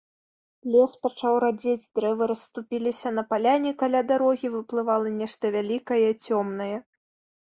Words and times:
Лес 0.75 0.93
пачаў 1.05 1.35
радзець, 1.43 1.89
дрэвы 1.97 2.23
расступіліся, 2.31 3.07
на 3.17 3.23
паляне 3.33 3.73
каля 3.83 4.01
дарогі 4.11 4.47
выплывала 4.55 5.07
нешта 5.21 5.51
вялікае, 5.59 6.03
цёмнае. 6.31 6.71